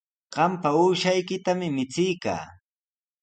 [0.35, 2.43] Qampa uushaykitami michiykan.